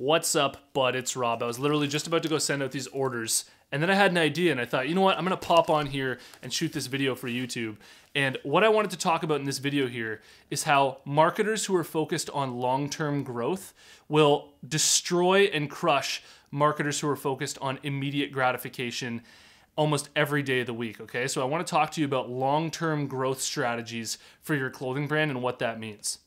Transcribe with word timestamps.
What's 0.00 0.34
up, 0.34 0.72
bud? 0.72 0.96
It's 0.96 1.14
Rob. 1.14 1.42
I 1.42 1.46
was 1.46 1.58
literally 1.58 1.86
just 1.86 2.06
about 2.06 2.22
to 2.22 2.28
go 2.30 2.38
send 2.38 2.62
out 2.62 2.70
these 2.70 2.86
orders, 2.86 3.44
and 3.70 3.82
then 3.82 3.90
I 3.90 3.94
had 3.94 4.12
an 4.12 4.16
idea, 4.16 4.50
and 4.50 4.58
I 4.58 4.64
thought, 4.64 4.88
you 4.88 4.94
know 4.94 5.02
what? 5.02 5.18
I'm 5.18 5.24
gonna 5.24 5.36
pop 5.36 5.68
on 5.68 5.84
here 5.84 6.18
and 6.42 6.50
shoot 6.50 6.72
this 6.72 6.86
video 6.86 7.14
for 7.14 7.28
YouTube. 7.28 7.76
And 8.14 8.38
what 8.42 8.64
I 8.64 8.70
wanted 8.70 8.92
to 8.92 8.96
talk 8.96 9.24
about 9.24 9.40
in 9.40 9.44
this 9.44 9.58
video 9.58 9.88
here 9.88 10.22
is 10.50 10.62
how 10.62 11.00
marketers 11.04 11.66
who 11.66 11.76
are 11.76 11.84
focused 11.84 12.30
on 12.30 12.56
long 12.56 12.88
term 12.88 13.22
growth 13.22 13.74
will 14.08 14.54
destroy 14.66 15.50
and 15.52 15.68
crush 15.68 16.22
marketers 16.50 17.00
who 17.00 17.08
are 17.10 17.14
focused 17.14 17.58
on 17.60 17.78
immediate 17.82 18.32
gratification 18.32 19.20
almost 19.76 20.08
every 20.16 20.42
day 20.42 20.60
of 20.60 20.66
the 20.66 20.72
week. 20.72 20.98
Okay, 20.98 21.28
so 21.28 21.42
I 21.42 21.44
wanna 21.44 21.62
talk 21.62 21.90
to 21.90 22.00
you 22.00 22.06
about 22.06 22.30
long 22.30 22.70
term 22.70 23.06
growth 23.06 23.42
strategies 23.42 24.16
for 24.40 24.54
your 24.54 24.70
clothing 24.70 25.08
brand 25.08 25.30
and 25.30 25.42
what 25.42 25.58
that 25.58 25.78
means. 25.78 26.20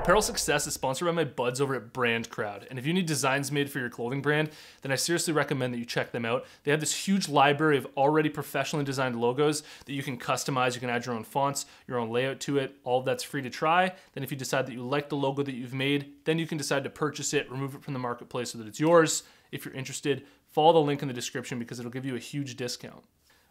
Apparel 0.00 0.22
Success 0.22 0.66
is 0.66 0.72
sponsored 0.72 1.04
by 1.04 1.12
my 1.12 1.24
buds 1.24 1.60
over 1.60 1.74
at 1.74 1.92
Brand 1.92 2.30
Crowd. 2.30 2.66
And 2.70 2.78
if 2.78 2.86
you 2.86 2.94
need 2.94 3.04
designs 3.04 3.52
made 3.52 3.70
for 3.70 3.80
your 3.80 3.90
clothing 3.90 4.22
brand, 4.22 4.48
then 4.80 4.90
I 4.90 4.94
seriously 4.94 5.34
recommend 5.34 5.74
that 5.74 5.78
you 5.78 5.84
check 5.84 6.10
them 6.10 6.24
out. 6.24 6.46
They 6.64 6.70
have 6.70 6.80
this 6.80 7.06
huge 7.06 7.28
library 7.28 7.76
of 7.76 7.86
already 7.98 8.30
professionally 8.30 8.82
designed 8.86 9.20
logos 9.20 9.62
that 9.84 9.92
you 9.92 10.02
can 10.02 10.16
customize. 10.16 10.72
You 10.72 10.80
can 10.80 10.88
add 10.88 11.04
your 11.04 11.14
own 11.14 11.22
fonts, 11.22 11.66
your 11.86 11.98
own 11.98 12.08
layout 12.08 12.40
to 12.40 12.56
it. 12.56 12.76
All 12.82 13.00
of 13.00 13.04
that's 13.04 13.22
free 13.22 13.42
to 13.42 13.50
try. 13.50 13.92
Then 14.14 14.24
if 14.24 14.30
you 14.30 14.38
decide 14.38 14.64
that 14.66 14.72
you 14.72 14.82
like 14.82 15.10
the 15.10 15.16
logo 15.16 15.42
that 15.42 15.54
you've 15.54 15.74
made, 15.74 16.14
then 16.24 16.38
you 16.38 16.46
can 16.46 16.56
decide 16.56 16.82
to 16.84 16.90
purchase 16.90 17.34
it, 17.34 17.50
remove 17.50 17.74
it 17.74 17.82
from 17.82 17.92
the 17.92 18.00
marketplace 18.00 18.52
so 18.52 18.58
that 18.58 18.66
it's 18.66 18.80
yours. 18.80 19.24
If 19.52 19.66
you're 19.66 19.74
interested, 19.74 20.24
follow 20.48 20.72
the 20.72 20.78
link 20.80 21.02
in 21.02 21.08
the 21.08 21.14
description 21.14 21.58
because 21.58 21.78
it'll 21.78 21.92
give 21.92 22.06
you 22.06 22.16
a 22.16 22.20
huge 22.20 22.56
discount. 22.56 23.04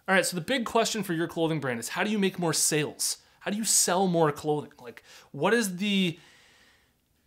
All 0.07 0.15
right, 0.15 0.25
so 0.25 0.35
the 0.35 0.41
big 0.41 0.65
question 0.65 1.03
for 1.03 1.13
your 1.13 1.27
clothing 1.27 1.59
brand 1.59 1.79
is 1.79 1.89
how 1.89 2.03
do 2.03 2.09
you 2.09 2.17
make 2.17 2.39
more 2.39 2.53
sales? 2.53 3.17
How 3.41 3.51
do 3.51 3.57
you 3.57 3.63
sell 3.63 4.07
more 4.07 4.31
clothing? 4.31 4.71
Like, 4.81 5.03
what 5.31 5.53
is 5.53 5.77
the 5.77 6.17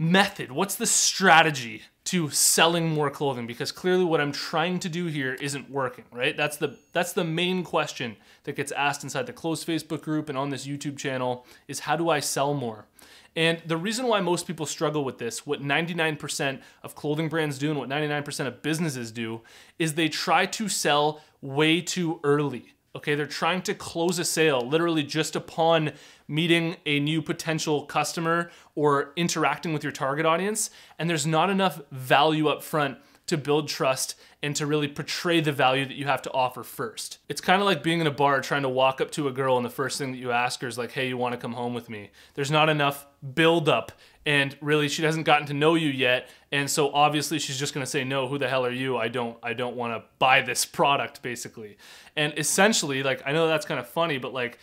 method? 0.03 0.53
What's 0.53 0.75
the 0.75 0.87
strategy 0.87 1.83
to 2.05 2.29
selling 2.31 2.91
more 2.91 3.11
clothing? 3.11 3.47
Because 3.47 3.71
clearly 3.71 4.05
what 4.05 4.21
I'm 4.21 4.33
trying 4.33 4.79
to 4.81 4.89
do 4.89 5.07
here 5.07 5.35
isn't 5.35 5.71
working, 5.71 6.05
right? 6.11 6.37
That's 6.37 6.57
the 6.57 6.77
that's 6.93 7.13
the 7.13 7.25
main 7.25 7.63
question 7.63 8.17
that 8.45 8.57
gets 8.57 8.73
asked 8.73 9.05
inside 9.05 9.27
the 9.27 9.33
closed 9.33 9.67
Facebook 9.67 10.03
group 10.03 10.29
and 10.29 10.37
on 10.37 10.51
this 10.51 10.67
YouTube 10.67 10.99
channel 10.99 11.47
is 11.69 11.81
how 11.81 11.97
do 11.97 12.11
I 12.11 12.21
sell 12.21 12.55
more? 12.55 12.87
And 13.35 13.63
the 13.65 13.79
reason 13.79 14.09
why 14.09 14.21
most 14.21 14.47
people 14.47 14.67
struggle 14.67 15.05
with 15.05 15.17
this, 15.17 15.47
what 15.47 15.63
99% 15.63 16.61
of 16.83 16.95
clothing 16.95 17.31
brands 17.31 17.57
do 17.59 17.71
and 17.71 17.79
what 17.79 17.89
99% 17.89 18.47
of 18.47 18.61
businesses 18.61 19.11
do, 19.11 19.41
is 19.79 19.95
they 19.95 20.11
try 20.11 20.45
to 20.47 20.69
sell 20.69 21.23
way 21.41 21.81
too 21.81 22.21
early. 22.25 22.75
Okay, 22.95 23.15
they're 23.15 23.27
trying 23.27 23.63
to 23.63 23.75
close 23.75 24.19
a 24.19 24.25
sale 24.25 24.61
literally 24.61 25.03
just 25.03 25.35
upon 25.35 25.93
meeting 26.29 26.77
a 26.85 27.01
new 27.01 27.23
potential 27.23 27.87
customer 27.87 28.51
or 28.75 29.13
interacting 29.17 29.73
with 29.73 29.83
your 29.83 29.93
target 29.93 30.27
audience, 30.27 30.71
and 30.99 31.09
there's 31.09 31.27
not 31.27 31.49
enough 31.49 31.81
value 31.91 32.49
up 32.49 32.63
front 32.63 32.99
to 33.27 33.37
build 33.37 33.69
trust 33.69 34.15
and 34.43 34.55
to 34.57 34.67
really 34.67 34.89
portray 34.89 35.41
the 35.41 35.53
value 35.53 35.87
that 35.87 35.95
you 35.95 36.05
have 36.07 36.23
to 36.23 36.33
offer 36.33 36.63
first. 36.63 37.19
It's 37.29 37.41
kind 37.41 37.63
of 37.63 37.67
like 37.67 37.83
being 37.83 38.01
in 38.01 38.07
a 38.07 38.13
bar 38.13 38.41
trying 38.41 38.63
to 38.63 38.69
walk 38.69 39.01
up 39.01 39.11
to 39.13 39.29
a 39.29 39.33
girl 39.33 39.57
and 39.57 39.65
the 39.65 39.71
first 39.71 39.99
thing 39.99 40.13
that 40.13 40.19
you 40.19 40.33
ask 40.33 40.61
her 40.61 40.69
is 40.69 40.77
like, 40.77 40.93
"Hey, 40.93 41.09
you 41.09 41.17
want 41.17 41.33
to 41.33 41.39
come 41.39 41.53
home 41.53 41.75
with 41.75 41.89
me?" 41.89 42.11
There's 42.35 42.51
not 42.51 42.69
enough 42.69 43.07
build 43.35 43.69
up 43.69 43.93
and 44.25 44.57
really 44.61 44.89
she 44.89 45.03
hasn't 45.03 45.27
gotten 45.27 45.47
to 45.47 45.55
know 45.55 45.75
you 45.75 45.89
yet 45.89 46.29
and 46.51 46.71
so 46.71 46.93
obviously 46.93 47.39
she's 47.39 47.59
just 47.59 47.75
going 47.75 47.85
to 47.85 47.91
say 47.91 48.05
no 48.05 48.29
who 48.29 48.39
the 48.39 48.49
hell 48.49 48.65
are 48.65 48.71
you 48.71 48.97
i 48.97 49.09
don't 49.09 49.37
i 49.43 49.53
don't 49.53 49.77
want 49.77 49.93
to 49.93 50.03
buy 50.19 50.41
this 50.41 50.65
product 50.65 51.23
basically 51.23 51.77
and 52.17 52.33
essentially 52.37 53.03
like 53.03 53.23
i 53.27 53.33
know 53.33 53.47
that's 53.47 53.67
kind 53.67 53.81
of 53.81 53.89
funny 53.89 54.19
but 54.19 54.33
like 54.33 54.59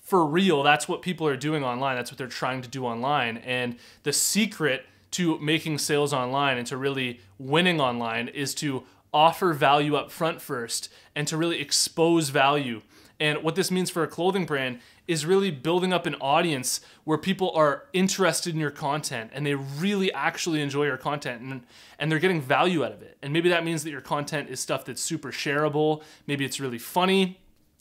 for 0.00 0.24
real 0.26 0.62
that's 0.62 0.88
what 0.88 1.02
people 1.02 1.26
are 1.26 1.36
doing 1.36 1.64
online 1.64 1.96
that's 1.96 2.10
what 2.10 2.18
they're 2.18 2.26
trying 2.26 2.62
to 2.62 2.68
do 2.68 2.84
online 2.84 3.36
and 3.38 3.76
the 4.02 4.12
secret 4.12 4.84
to 5.14 5.38
making 5.38 5.78
sales 5.78 6.12
online 6.12 6.58
and 6.58 6.66
to 6.66 6.76
really 6.76 7.20
winning 7.38 7.80
online 7.80 8.28
is 8.28 8.54
to 8.56 8.84
offer 9.12 9.52
value 9.52 9.94
up 9.94 10.10
front 10.10 10.42
first 10.42 10.92
and 11.14 11.26
to 11.28 11.36
really 11.36 11.60
expose 11.60 12.30
value. 12.30 12.82
And 13.20 13.42
what 13.44 13.54
this 13.54 13.70
means 13.70 13.90
for 13.90 14.02
a 14.02 14.08
clothing 14.08 14.44
brand 14.44 14.80
is 15.06 15.24
really 15.24 15.52
building 15.52 15.92
up 15.92 16.04
an 16.04 16.16
audience 16.16 16.80
where 17.04 17.16
people 17.16 17.52
are 17.52 17.84
interested 17.92 18.54
in 18.54 18.60
your 18.60 18.72
content 18.72 19.30
and 19.32 19.46
they 19.46 19.54
really 19.54 20.12
actually 20.12 20.60
enjoy 20.60 20.86
your 20.86 20.96
content 20.96 21.42
and, 21.42 21.62
and 21.98 22.10
they're 22.10 22.18
getting 22.18 22.40
value 22.40 22.84
out 22.84 22.92
of 22.92 23.02
it. 23.02 23.16
And 23.22 23.32
maybe 23.32 23.48
that 23.50 23.64
means 23.64 23.84
that 23.84 23.90
your 23.90 24.00
content 24.00 24.48
is 24.48 24.58
stuff 24.58 24.84
that's 24.84 25.00
super 25.00 25.30
shareable, 25.30 26.02
maybe 26.26 26.44
it's 26.44 26.58
really 26.58 26.78
funny, 26.78 27.38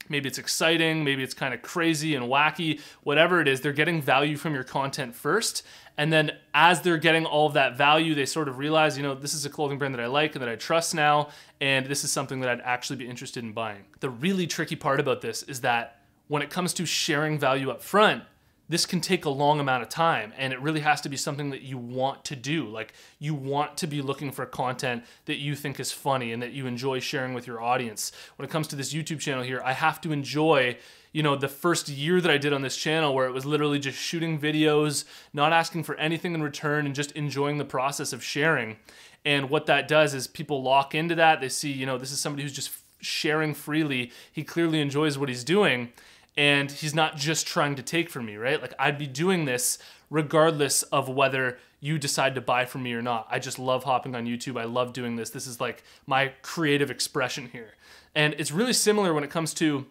maybe 0.09 0.27
it's 0.27 0.37
exciting, 0.37 1.03
maybe 1.03 1.23
it's 1.23 1.33
kind 1.33 1.53
of 1.53 1.61
crazy 1.61 2.15
and 2.15 2.25
wacky, 2.25 2.81
whatever 3.03 3.41
it 3.41 3.47
is, 3.47 3.61
they're 3.61 3.73
getting 3.73 4.01
value 4.01 4.37
from 4.37 4.53
your 4.53 4.63
content 4.63 5.15
first. 5.15 5.63
And 5.97 6.11
then 6.11 6.31
as 6.53 6.81
they're 6.81 6.97
getting 6.97 7.25
all 7.25 7.47
of 7.47 7.53
that 7.53 7.77
value, 7.77 8.15
they 8.15 8.25
sort 8.25 8.47
of 8.47 8.57
realize, 8.57 8.97
you 8.97 9.03
know, 9.03 9.13
this 9.13 9.33
is 9.33 9.45
a 9.45 9.49
clothing 9.49 9.77
brand 9.77 9.93
that 9.93 10.01
I 10.01 10.07
like 10.07 10.35
and 10.35 10.41
that 10.41 10.49
I 10.49 10.55
trust 10.55 10.95
now, 10.95 11.29
and 11.61 11.85
this 11.85 12.03
is 12.03 12.11
something 12.11 12.39
that 12.39 12.49
I'd 12.49 12.61
actually 12.61 12.95
be 12.95 13.07
interested 13.07 13.43
in 13.43 13.53
buying. 13.53 13.85
The 13.99 14.09
really 14.09 14.47
tricky 14.47 14.75
part 14.75 14.99
about 14.99 15.21
this 15.21 15.43
is 15.43 15.61
that 15.61 15.99
when 16.27 16.41
it 16.41 16.49
comes 16.49 16.73
to 16.73 16.85
sharing 16.85 17.37
value 17.37 17.69
up 17.69 17.81
front, 17.81 18.23
this 18.69 18.85
can 18.85 19.01
take 19.01 19.25
a 19.25 19.29
long 19.29 19.59
amount 19.59 19.84
of 19.84 19.90
time 19.90 20.34
and 20.38 20.53
it 20.53 20.62
really 20.62 20.79
has 20.79 21.01
to 21.01 21.09
be 21.09 21.18
something 21.18 21.50
that 21.50 21.62
you 21.62 21.78
want 21.78 22.24
to 22.25 22.35
do. 22.35 22.68
Like 22.68 22.94
you 23.19 23.35
want 23.35 23.78
to 23.78 23.88
be 23.88 24.01
looking 24.01 24.31
for 24.31 24.46
content 24.46 25.03
that 25.25 25.38
you 25.38 25.56
think 25.56 25.79
is 25.79 25.91
funny 25.91 26.31
and 26.31 26.41
that 26.41 26.53
you 26.53 26.66
enjoy 26.66 27.00
sharing 27.00 27.34
with 27.34 27.46
your 27.46 27.62
audience. 27.62 28.12
When 28.38 28.47
it 28.47 28.51
comes 28.51 28.68
to 28.69 28.75
this 28.75 28.94
YouTube 28.94 29.19
channel 29.19 29.44
here, 29.44 29.62
I 29.63 29.74
have 29.74 30.00
to 30.01 30.12
enjoy 30.12 30.78
you 31.13 31.22
know, 31.22 31.35
the 31.35 31.47
first 31.47 31.90
year 31.90 32.19
that 32.19 32.31
I 32.31 32.40
did 32.40 32.53
on 32.53 32.63
this 32.63 32.75
channel 32.75 33.13
where 33.13 33.28
it 33.28 33.31
was 33.31 33.46
literally 33.46 33.78
just 33.78 34.00
shooting 34.00 34.40
videos, 34.40 35.06
not 35.31 35.53
asking 35.53 35.84
for 35.84 35.95
anything 35.95 36.34
in 36.34 36.41
return 36.41 36.88
and 36.88 36.95
just 36.95 37.12
enjoying 37.12 37.59
the 37.59 37.66
process 37.66 38.13
of 38.13 38.24
sharing. 38.24 38.78
And 39.24 39.50
what 39.50 39.68
that 39.68 39.88
does 39.88 40.16
is 40.16 40.25
people 40.25 40.63
lock 40.63 40.95
into 40.95 41.13
that. 41.16 41.40
They 41.40 41.50
see, 41.50 41.72
you 41.72 41.85
know, 41.85 42.00
this 42.00 42.12
is 42.12 42.19
somebody 42.19 42.41
who's 42.41 42.51
just 42.51 42.72
sharing 43.00 43.53
freely. 43.53 44.12
He 44.31 44.44
clearly 44.44 44.81
enjoys 44.81 45.18
what 45.18 45.30
he's 45.30 45.44
doing 45.44 45.94
and 46.35 46.71
he's 46.71 46.95
not 46.95 47.17
just 47.17 47.47
trying 47.47 47.75
to 47.75 47.83
take 47.83 48.09
from 48.09 48.25
me, 48.25 48.35
right? 48.35 48.61
Like 48.61 48.73
I'd 48.79 48.97
be 48.97 49.07
doing 49.07 49.45
this 49.45 49.77
regardless 50.09 50.83
of 50.83 51.09
whether 51.09 51.57
you 51.79 51.97
decide 51.97 52.35
to 52.35 52.41
buy 52.41 52.66
from 52.66 52.83
me 52.83 52.94
or 52.94 53.01
not. 53.01 53.27
I 53.29 53.39
just 53.39 53.59
love 53.59 53.83
hopping 53.83 54.16
on 54.16 54.25
YouTube. 54.25 54.59
I 54.59 54.66
love 54.66 54.94
doing 54.94 55.16
this. 55.16 55.29
This 55.29 55.47
is 55.47 55.59
like 55.59 55.83
my 56.05 56.33
creative 56.41 56.89
expression 56.89 57.49
here. 57.51 57.73
And 58.16 58.35
it's 58.38 58.51
really 58.51 58.73
similar 58.73 59.13
when 59.13 59.23
it 59.23 59.29
comes 59.29 59.53
to 59.55 59.85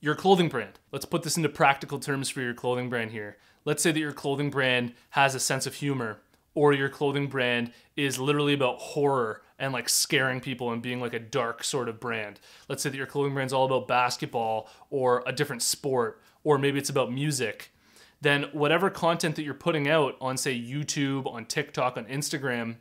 your 0.00 0.14
clothing 0.14 0.48
brand. 0.48 0.78
Let's 0.92 1.04
put 1.04 1.22
this 1.22 1.36
into 1.36 1.48
practical 1.48 1.98
terms 1.98 2.28
for 2.28 2.42
your 2.42 2.54
clothing 2.54 2.88
brand 2.88 3.10
here. 3.10 3.38
Let's 3.64 3.82
say 3.82 3.92
that 3.92 3.98
your 3.98 4.12
clothing 4.12 4.50
brand 4.50 4.94
has 5.10 5.34
a 5.34 5.40
sense 5.40 5.66
of 5.66 5.74
humor 5.74 6.18
or 6.54 6.72
your 6.72 6.88
clothing 6.88 7.26
brand 7.26 7.72
is 7.96 8.18
literally 8.18 8.54
about 8.54 8.78
horror 8.78 9.42
and 9.58 9.72
like 9.72 9.88
scaring 9.88 10.40
people 10.40 10.70
and 10.70 10.82
being 10.82 11.00
like 11.00 11.14
a 11.14 11.18
dark 11.18 11.64
sort 11.64 11.88
of 11.88 12.00
brand. 12.00 12.40
Let's 12.68 12.82
say 12.82 12.90
that 12.90 12.96
your 12.96 13.06
clothing 13.06 13.34
brand's 13.34 13.52
all 13.52 13.64
about 13.64 13.88
basketball 13.88 14.68
or 14.90 15.22
a 15.26 15.32
different 15.32 15.62
sport, 15.62 16.20
or 16.44 16.58
maybe 16.58 16.78
it's 16.78 16.90
about 16.90 17.12
music. 17.12 17.72
Then 18.20 18.44
whatever 18.52 18.90
content 18.90 19.36
that 19.36 19.42
you're 19.42 19.54
putting 19.54 19.88
out 19.88 20.16
on 20.20 20.36
say 20.36 20.58
YouTube, 20.58 21.26
on 21.26 21.44
TikTok, 21.46 21.96
on 21.96 22.06
Instagram, 22.06 22.76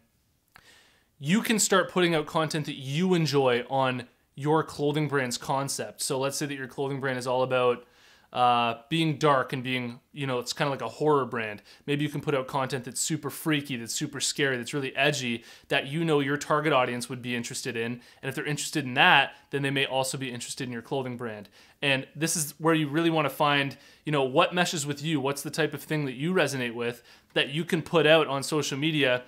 you 1.19 1.41
can 1.41 1.59
start 1.59 1.91
putting 1.91 2.13
out 2.13 2.25
content 2.25 2.65
that 2.65 2.75
you 2.75 3.13
enjoy 3.13 3.65
on 3.69 4.07
your 4.35 4.63
clothing 4.63 5.07
brand's 5.07 5.37
concept. 5.37 6.01
So 6.01 6.19
let's 6.19 6.37
say 6.37 6.45
that 6.45 6.55
your 6.55 6.67
clothing 6.67 6.99
brand 6.99 7.17
is 7.17 7.27
all 7.27 7.41
about 7.41 7.85
uh, 8.35 8.81
being 8.89 9.17
dark 9.17 9.53
and 9.53 9.63
being, 9.63 9.97
you 10.11 10.27
know, 10.27 10.39
it's 10.39 10.51
kind 10.51 10.67
of 10.67 10.73
like 10.73 10.81
a 10.81 10.93
horror 10.93 11.23
brand. 11.23 11.61
Maybe 11.85 12.03
you 12.03 12.09
can 12.09 12.19
put 12.19 12.35
out 12.35 12.47
content 12.47 12.83
that's 12.83 12.99
super 12.99 13.29
freaky, 13.29 13.77
that's 13.77 13.95
super 13.95 14.19
scary, 14.19 14.57
that's 14.57 14.73
really 14.73 14.93
edgy, 14.93 15.45
that 15.69 15.87
you 15.87 16.03
know 16.03 16.19
your 16.19 16.35
target 16.35 16.73
audience 16.73 17.07
would 17.07 17.21
be 17.21 17.33
interested 17.33 17.77
in. 17.77 17.93
And 18.21 18.27
if 18.27 18.35
they're 18.35 18.45
interested 18.45 18.83
in 18.83 18.93
that, 18.95 19.37
then 19.51 19.61
they 19.61 19.69
may 19.69 19.85
also 19.85 20.17
be 20.17 20.29
interested 20.29 20.65
in 20.65 20.73
your 20.73 20.81
clothing 20.81 21.15
brand. 21.15 21.47
And 21.81 22.07
this 22.13 22.35
is 22.35 22.53
where 22.57 22.73
you 22.73 22.89
really 22.89 23.09
want 23.09 23.23
to 23.23 23.33
find, 23.33 23.77
you 24.03 24.11
know, 24.11 24.23
what 24.23 24.53
meshes 24.53 24.85
with 24.85 25.01
you, 25.01 25.21
what's 25.21 25.41
the 25.41 25.49
type 25.49 25.73
of 25.73 25.81
thing 25.81 26.03
that 26.03 26.15
you 26.15 26.33
resonate 26.33 26.73
with 26.73 27.03
that 27.35 27.51
you 27.51 27.63
can 27.63 27.81
put 27.81 28.05
out 28.05 28.27
on 28.27 28.43
social 28.43 28.77
media 28.77 29.23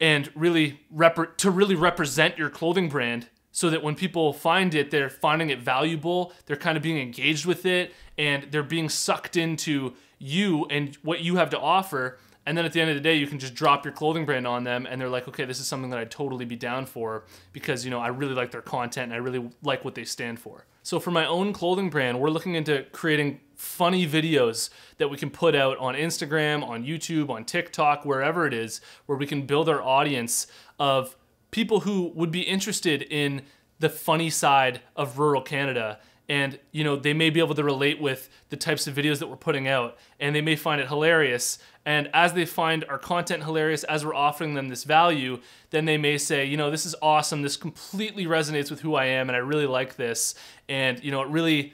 and 0.00 0.30
really 0.34 0.80
rep- 0.90 1.36
to 1.36 1.50
really 1.50 1.74
represent 1.74 2.38
your 2.38 2.48
clothing 2.48 2.88
brand 2.88 3.28
so 3.56 3.70
that 3.70 3.82
when 3.82 3.94
people 3.94 4.34
find 4.34 4.74
it, 4.74 4.90
they're 4.90 5.08
finding 5.08 5.48
it 5.48 5.58
valuable, 5.58 6.30
they're 6.44 6.58
kind 6.58 6.76
of 6.76 6.82
being 6.82 6.98
engaged 6.98 7.46
with 7.46 7.64
it, 7.64 7.90
and 8.18 8.42
they're 8.50 8.62
being 8.62 8.86
sucked 8.86 9.34
into 9.34 9.94
you 10.18 10.66
and 10.66 10.94
what 10.96 11.22
you 11.22 11.36
have 11.36 11.48
to 11.48 11.58
offer. 11.58 12.18
And 12.44 12.58
then 12.58 12.66
at 12.66 12.74
the 12.74 12.82
end 12.82 12.90
of 12.90 12.96
the 12.96 13.00
day, 13.00 13.16
you 13.16 13.26
can 13.26 13.38
just 13.38 13.54
drop 13.54 13.82
your 13.82 13.94
clothing 13.94 14.26
brand 14.26 14.46
on 14.46 14.64
them, 14.64 14.86
and 14.86 15.00
they're 15.00 15.08
like, 15.08 15.26
okay, 15.26 15.46
this 15.46 15.58
is 15.58 15.66
something 15.66 15.88
that 15.88 15.98
I'd 15.98 16.10
totally 16.10 16.44
be 16.44 16.54
down 16.54 16.84
for 16.84 17.24
because, 17.54 17.82
you 17.82 17.90
know, 17.90 17.98
I 17.98 18.08
really 18.08 18.34
like 18.34 18.50
their 18.50 18.60
content 18.60 19.04
and 19.04 19.14
I 19.14 19.24
really 19.24 19.50
like 19.62 19.86
what 19.86 19.94
they 19.94 20.04
stand 20.04 20.38
for. 20.38 20.66
So 20.82 21.00
for 21.00 21.10
my 21.10 21.24
own 21.24 21.54
clothing 21.54 21.88
brand, 21.88 22.20
we're 22.20 22.28
looking 22.28 22.56
into 22.56 22.84
creating 22.92 23.40
funny 23.54 24.06
videos 24.06 24.68
that 24.98 25.08
we 25.08 25.16
can 25.16 25.30
put 25.30 25.54
out 25.54 25.78
on 25.78 25.94
Instagram, 25.94 26.62
on 26.62 26.84
YouTube, 26.84 27.30
on 27.30 27.46
TikTok, 27.46 28.04
wherever 28.04 28.46
it 28.46 28.52
is, 28.52 28.82
where 29.06 29.16
we 29.16 29.26
can 29.26 29.46
build 29.46 29.70
our 29.70 29.80
audience 29.80 30.46
of 30.78 31.16
people 31.56 31.80
who 31.80 32.12
would 32.14 32.30
be 32.30 32.42
interested 32.42 33.00
in 33.00 33.40
the 33.78 33.88
funny 33.88 34.28
side 34.28 34.78
of 34.94 35.18
rural 35.18 35.40
Canada. 35.40 35.98
And 36.28 36.58
you 36.70 36.84
know 36.84 36.96
they 36.96 37.14
may 37.14 37.30
be 37.30 37.40
able 37.40 37.54
to 37.54 37.64
relate 37.64 37.98
with 37.98 38.28
the 38.50 38.58
types 38.58 38.86
of 38.86 38.94
videos 38.94 39.20
that 39.20 39.28
we're 39.28 39.36
putting 39.36 39.66
out 39.66 39.96
and 40.20 40.36
they 40.36 40.42
may 40.42 40.54
find 40.54 40.82
it 40.82 40.88
hilarious. 40.88 41.58
And 41.86 42.10
as 42.12 42.34
they 42.34 42.44
find 42.44 42.84
our 42.90 42.98
content 42.98 43.44
hilarious 43.44 43.84
as 43.84 44.04
we're 44.04 44.14
offering 44.14 44.52
them 44.52 44.68
this 44.68 44.84
value 44.84 45.40
then 45.70 45.86
they 45.86 45.96
may 45.96 46.18
say 46.18 46.44
you 46.44 46.58
know 46.58 46.70
this 46.70 46.84
is 46.84 46.94
awesome. 47.00 47.40
This 47.40 47.56
completely 47.56 48.26
resonates 48.26 48.70
with 48.70 48.80
who 48.82 48.94
i 48.94 49.06
am 49.06 49.30
and 49.30 49.36
i 49.36 49.40
really 49.40 49.66
like 49.66 49.96
this. 49.96 50.34
And 50.68 51.02
you 51.02 51.10
know 51.10 51.22
it 51.22 51.28
really 51.28 51.72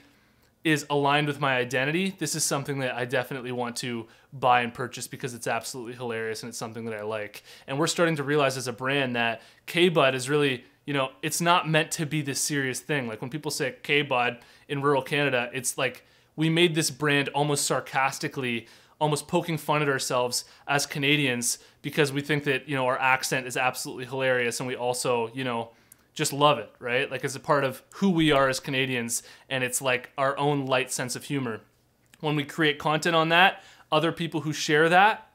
is 0.65 0.87
aligned 0.91 1.27
with 1.27 1.41
my 1.41 1.57
identity 1.57 2.15
this 2.19 2.35
is 2.35 2.45
something 2.45 2.79
that 2.79 2.95
i 2.95 3.05
definitely 3.05 3.53
want 3.53 3.77
to 3.77 4.07
buy 4.33 4.63
and 4.63 4.73
purchase 4.73 5.07
because 5.07 5.35
it's 5.35 5.47
absolutely 5.47 5.95
hilarious 5.95 6.43
and 6.43 6.49
it's 6.49 6.59
something 6.59 6.85
that 6.85 6.95
i 6.95 7.03
like 7.03 7.43
and 7.67 7.79
we're 7.79 7.87
starting 7.87 8.17
to 8.17 8.23
realize 8.23 8.57
as 8.57 8.69
a 8.69 8.73
brand 8.73 9.17
that 9.17 9.43
k-bud 9.67 10.15
is 10.15 10.29
really 10.29 10.65
you 10.85 10.95
know, 10.95 11.11
it's 11.23 11.41
not 11.41 11.69
meant 11.69 11.91
to 11.93 12.07
be 12.07 12.23
this 12.23 12.41
serious 12.41 12.81
thing. 12.81 13.07
Like 13.07 13.21
when 13.21 13.31
people 13.31 13.51
say 13.51 13.77
K-Bud 13.83 14.39
in 14.69 14.83
rural 14.83 15.03
Canada, 15.03 15.51
it's 15.53 15.79
like 15.79 16.05
we 16.35 16.49
made 16.49 16.75
this 16.75 16.91
brand 16.91 17.29
almost 17.29 17.67
sarcastically, 17.67 18.67
almost 19.01 19.29
poking 19.29 19.59
fun 19.59 19.83
at 19.83 19.89
ourselves 19.89 20.45
as 20.67 20.87
Canadians 20.87 21.59
because 21.83 22.13
we 22.13 22.21
think 22.21 22.45
that, 22.45 22.69
you 22.69 22.75
know, 22.75 22.87
our 22.87 22.99
accent 22.99 23.47
is 23.47 23.57
absolutely 23.57 24.07
hilarious 24.07 24.59
and 24.61 24.67
we 24.67 24.75
also, 24.75 25.31
you 25.35 25.45
know, 25.45 25.71
just 26.15 26.33
love 26.33 26.59
it, 26.59 26.71
right? 26.79 27.11
Like 27.11 27.25
it's 27.25 27.37
a 27.37 27.41
part 27.41 27.65
of 27.65 27.83
who 27.95 28.11
we 28.11 28.31
are 28.33 28.49
as 28.49 28.61
Canadians 28.61 29.23
and 29.49 29.65
it's 29.65 29.81
like 29.81 30.11
our 30.19 30.37
own 30.39 30.67
light 30.67 30.93
sense 30.93 31.17
of 31.17 31.25
humor. 31.25 31.61
When 32.21 32.37
we 32.37 32.45
create 32.45 32.79
content 32.79 33.17
on 33.17 33.31
that, 33.31 33.63
other 33.91 34.13
people 34.13 34.43
who 34.43 34.53
share 34.53 34.89
that 34.89 35.31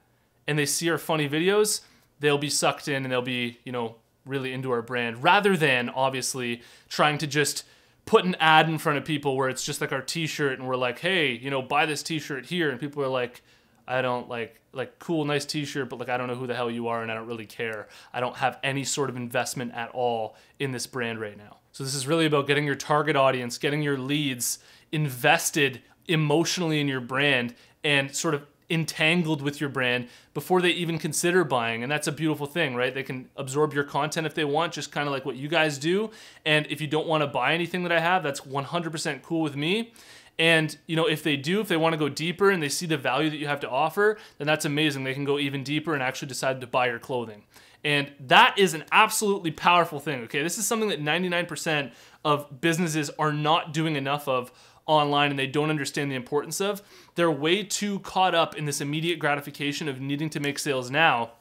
and 0.48 0.58
they 0.58 0.66
see 0.66 0.90
our 0.90 0.98
funny 0.98 1.28
videos, 1.28 1.82
they'll 2.20 2.38
be 2.38 2.50
sucked 2.50 2.88
in 2.88 3.04
and 3.04 3.12
they'll 3.12 3.22
be, 3.22 3.60
you 3.64 3.72
know, 3.72 3.96
really 4.26 4.54
into 4.54 4.72
our 4.72 4.82
brand 4.82 5.24
rather 5.24 5.56
than 5.56 5.90
obviously 5.90 6.62
trying 6.90 7.18
to 7.18 7.28
just 7.28 7.64
put 8.06 8.26
an 8.26 8.36
ad 8.40 8.70
in 8.70 8.78
front 8.78 8.98
of 8.98 9.06
people 9.06 9.36
where 9.36 9.50
it's 9.50 9.64
just 9.64 9.82
like 9.82 9.92
our 9.92 10.02
t-shirt 10.02 10.60
and 10.60 10.68
we're 10.68 10.76
like 10.76 11.00
hey 11.00 11.32
you 11.32 11.50
know 11.50 11.62
buy 11.62 11.86
this 11.86 12.04
t-shirt 12.04 12.46
here 12.48 12.70
and 12.70 12.80
people 12.80 13.02
are 13.02 13.08
like 13.08 13.42
i 13.88 14.01
don't 14.01 14.30
like 14.30 14.62
like 14.74 15.00
cool 15.00 15.25
nice 15.25 15.45
t-shirt 15.45 15.89
but 15.89 16.00
like 16.00 16.10
i 16.10 16.18
don't 16.18 16.28
know 16.28 16.36
who 16.36 16.48
the 16.48 16.56
hell 16.56 16.69
you 16.69 16.88
are 16.88 17.01
and 17.01 17.12
i 17.12 17.16
don't 17.16 17.28
really 17.28 17.45
care 17.45 17.88
i 18.13 18.19
don't 18.19 18.38
have 18.38 18.60
any 18.63 18.84
sort 18.84 19.10
of 19.10 19.16
investment 19.16 19.74
at 19.74 19.89
all 19.92 20.36
in 20.60 20.72
this 20.72 20.88
brand 20.88 21.19
right 21.19 21.38
now 21.38 21.57
so 21.72 21.84
this 21.84 21.95
is 21.95 22.07
really 22.07 22.25
about 22.25 22.48
getting 22.48 22.66
your 22.66 22.75
target 22.75 23.16
audience 23.16 23.57
getting 23.57 23.81
your 23.81 23.98
leads 23.98 24.60
invested 24.92 25.81
emotionally 26.07 26.80
in 26.80 26.88
your 26.88 27.01
brand 27.01 27.54
and 27.84 28.16
sort 28.16 28.34
of 28.34 28.45
entangled 28.69 29.42
with 29.42 29.62
your 29.62 29.69
brand 29.69 30.07
before 30.33 30.62
they 30.62 30.72
even 30.72 31.00
consider 31.00 31.44
buying. 31.44 31.83
And 31.83 31.92
that's 31.92 32.07
a 32.07 32.12
beautiful 32.12 32.45
thing, 32.45 32.75
right? 32.75 32.94
They 32.94 33.04
can 33.04 33.30
absorb 33.36 33.74
your 33.74 33.83
content 33.83 34.28
if 34.28 34.33
they 34.33 34.45
want, 34.45 34.74
just 34.74 34.92
kind 34.92 35.07
of 35.07 35.13
like 35.13 35.25
what 35.25 35.36
you 35.36 35.48
guys 35.48 35.78
do. 35.78 36.12
And 36.45 36.68
if 36.69 36.81
you 36.81 36.88
don't 36.88 37.07
want 37.07 37.22
to 37.22 37.28
buy 37.28 37.54
anything 37.54 37.83
that 37.83 37.92
I 37.92 38.00
have, 38.00 38.24
that's 38.24 38.42
100% 38.42 39.22
cool 39.24 39.42
with 39.42 39.56
me. 39.56 39.94
And 40.39 40.78
you 40.86 40.95
know, 40.95 41.07
if 41.07 41.24
they 41.24 41.36
do, 41.36 41.62
if 41.62 41.68
they 41.68 41.78
want 41.78 41.94
to 41.94 41.98
go 41.98 42.10
deeper 42.10 42.50
and 42.50 42.62
they 42.62 42.69
see 42.69 42.86
the 42.86 42.98
value 42.98 43.30
that 43.30 43.38
you 43.38 43.48
have 43.48 43.60
to 43.62 43.69
offer, 43.69 44.18
then 44.38 44.48
that's 44.48 44.66
amazing. 44.66 45.04
They 45.04 45.13
can 45.13 45.25
go 45.25 45.39
even 45.39 45.63
deeper 45.63 45.94
and 45.94 46.04
actually 46.04 46.28
decide 46.28 46.62
to 46.62 46.68
buy 46.68 46.88
your 46.88 47.00
clothing. 47.00 47.44
And 47.84 48.12
that 48.19 48.57
is 48.57 48.74
an 48.74 48.84
absolutely 48.92 49.51
powerful 49.51 50.00
thing. 50.00 50.22
Okay, 50.24 50.44
this 50.44 50.57
is 50.57 50.68
something 50.68 50.89
that 50.89 51.01
99% 51.01 51.92
of 52.25 52.62
businesses 52.62 53.10
are 53.18 53.31
not 53.31 53.74
doing 53.74 53.95
enough 53.95 54.28
of 54.28 54.51
online 54.86 55.30
and 55.30 55.39
they 55.39 55.48
don't 55.48 55.69
understand 55.69 56.12
the 56.12 56.16
importance 56.16 56.62
of. 56.62 56.81
They're 57.16 57.31
way 57.31 57.63
too 57.63 58.00
caught 58.00 58.33
up 58.33 58.56
in 58.56 58.66
this 58.66 58.81
immediate 58.81 59.19
gratification 59.19 59.88
of 59.88 60.00
needing 60.00 60.30
to 60.31 60.40
make 60.40 60.60
sales 60.60 60.90
now 60.90 61.31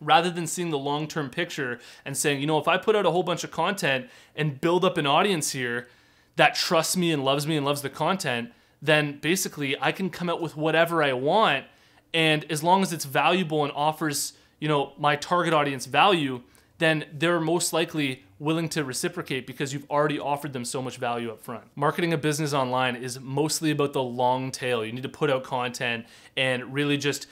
rather 0.00 0.30
than 0.30 0.46
seeing 0.46 0.70
the 0.70 0.78
long 0.78 1.06
term 1.06 1.30
picture 1.30 1.80
and 2.04 2.16
saying, 2.16 2.40
you 2.40 2.46
know, 2.46 2.58
if 2.58 2.68
I 2.68 2.76
put 2.76 2.96
out 2.96 3.06
a 3.06 3.10
whole 3.10 3.22
bunch 3.22 3.44
of 3.44 3.50
content 3.50 4.08
and 4.36 4.60
build 4.60 4.84
up 4.84 4.98
an 4.98 5.06
audience 5.06 5.52
here 5.52 5.88
that 6.36 6.54
trusts 6.54 6.96
me 6.96 7.12
and 7.12 7.24
loves 7.24 7.46
me 7.46 7.56
and 7.56 7.64
loves 7.64 7.82
the 7.82 7.90
content, 7.90 8.50
then 8.82 9.18
basically 9.20 9.76
I 9.80 9.92
can 9.92 10.10
come 10.10 10.28
out 10.28 10.40
with 10.40 10.56
whatever 10.56 11.02
I 11.02 11.12
want. 11.12 11.64
And 12.12 12.50
as 12.50 12.62
long 12.62 12.82
as 12.82 12.92
it's 12.92 13.04
valuable 13.04 13.64
and 13.64 13.72
offers, 13.74 14.34
you 14.60 14.68
know, 14.68 14.92
my 14.98 15.16
target 15.16 15.52
audience 15.52 15.86
value, 15.86 16.42
then 16.78 17.06
they're 17.12 17.40
most 17.40 17.72
likely 17.72 18.24
willing 18.38 18.68
to 18.68 18.84
reciprocate 18.84 19.46
because 19.46 19.72
you've 19.72 19.88
already 19.90 20.18
offered 20.18 20.52
them 20.52 20.64
so 20.64 20.82
much 20.82 20.96
value 20.96 21.30
up 21.30 21.42
front. 21.42 21.64
Marketing 21.76 22.12
a 22.12 22.18
business 22.18 22.52
online 22.52 22.96
is 22.96 23.18
mostly 23.20 23.70
about 23.70 23.92
the 23.92 24.02
long 24.02 24.50
tail. 24.50 24.84
You 24.84 24.92
need 24.92 25.04
to 25.04 25.08
put 25.08 25.30
out 25.30 25.44
content 25.44 26.04
and 26.36 26.74
really 26.74 26.96
just 26.98 27.26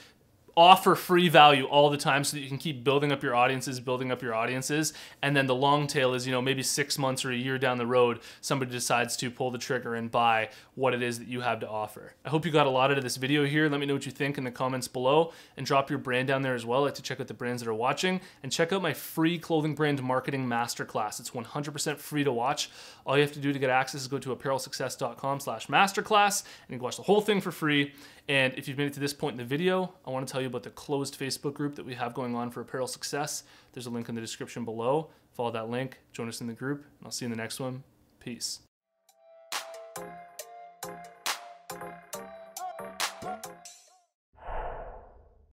offer 0.55 0.95
free 0.95 1.29
value 1.29 1.65
all 1.65 1.89
the 1.89 1.97
time 1.97 2.23
so 2.23 2.37
that 2.37 2.41
you 2.41 2.47
can 2.47 2.57
keep 2.57 2.83
building 2.83 3.11
up 3.11 3.23
your 3.23 3.35
audiences, 3.35 3.79
building 3.79 4.11
up 4.11 4.21
your 4.21 4.35
audiences. 4.35 4.93
And 5.21 5.35
then 5.35 5.47
the 5.47 5.55
long 5.55 5.87
tail 5.87 6.13
is, 6.13 6.27
you 6.27 6.31
know, 6.31 6.41
maybe 6.41 6.61
six 6.61 6.97
months 6.97 7.25
or 7.25 7.31
a 7.31 7.35
year 7.35 7.57
down 7.57 7.77
the 7.77 7.87
road, 7.87 8.19
somebody 8.41 8.71
decides 8.71 9.17
to 9.17 9.31
pull 9.31 9.51
the 9.51 9.57
trigger 9.57 9.95
and 9.95 10.11
buy 10.11 10.49
what 10.75 10.93
it 10.93 11.01
is 11.01 11.19
that 11.19 11.27
you 11.27 11.41
have 11.41 11.59
to 11.61 11.69
offer. 11.69 12.13
I 12.23 12.29
hope 12.29 12.45
you 12.45 12.51
got 12.51 12.67
a 12.67 12.69
lot 12.69 12.91
out 12.91 12.97
of 12.97 13.03
this 13.03 13.17
video 13.17 13.45
here. 13.45 13.67
Let 13.67 13.79
me 13.79 13.85
know 13.85 13.93
what 13.93 14.05
you 14.05 14.11
think 14.11 14.37
in 14.37 14.43
the 14.43 14.51
comments 14.51 14.87
below 14.87 15.33
and 15.57 15.65
drop 15.65 15.89
your 15.89 15.99
brand 15.99 16.27
down 16.27 16.43
there 16.43 16.55
as 16.55 16.65
well. 16.65 16.81
I 16.81 16.85
like 16.85 16.95
to 16.95 17.01
check 17.01 17.19
out 17.19 17.27
the 17.27 17.33
brands 17.33 17.63
that 17.63 17.69
are 17.69 17.73
watching 17.73 18.21
and 18.43 18.51
check 18.51 18.71
out 18.71 18.81
my 18.81 18.93
free 18.93 19.39
clothing 19.39 19.75
brand 19.75 20.01
marketing 20.03 20.45
masterclass. 20.45 21.19
It's 21.19 21.31
100% 21.31 21.97
free 21.97 22.23
to 22.23 22.31
watch. 22.31 22.69
All 23.05 23.17
you 23.17 23.23
have 23.23 23.33
to 23.33 23.39
do 23.39 23.53
to 23.53 23.59
get 23.59 23.69
access 23.69 24.01
is 24.01 24.07
go 24.07 24.19
to 24.19 24.35
apparelsuccess.com 24.35 25.39
slash 25.39 25.67
masterclass 25.67 26.43
and 26.43 26.73
you 26.73 26.77
can 26.77 26.83
watch 26.83 26.97
the 26.97 27.03
whole 27.03 27.21
thing 27.21 27.41
for 27.41 27.51
free. 27.51 27.93
And 28.29 28.53
if 28.55 28.67
you've 28.67 28.77
made 28.77 28.87
it 28.87 28.93
to 28.93 28.99
this 28.99 29.13
point 29.13 29.33
in 29.33 29.37
the 29.37 29.43
video, 29.43 29.93
I 30.07 30.09
want 30.09 30.25
to 30.25 30.31
tell 30.31 30.41
you 30.41 30.47
about 30.47 30.63
the 30.63 30.69
closed 30.69 31.19
Facebook 31.19 31.53
group 31.53 31.75
that 31.75 31.85
we 31.85 31.93
have 31.95 32.13
going 32.13 32.35
on 32.35 32.51
for 32.51 32.61
Apparel 32.61 32.87
Success. 32.87 33.43
There's 33.73 33.85
a 33.85 33.89
link 33.89 34.07
in 34.07 34.15
the 34.15 34.21
description 34.21 34.63
below. 34.63 35.09
Follow 35.33 35.51
that 35.51 35.69
link, 35.69 35.99
join 36.13 36.29
us 36.29 36.41
in 36.41 36.47
the 36.47 36.53
group, 36.53 36.79
and 36.99 37.05
I'll 37.05 37.11
see 37.11 37.25
you 37.25 37.31
in 37.31 37.37
the 37.37 37.41
next 37.41 37.59
one. 37.59 37.83
Peace. 38.19 38.59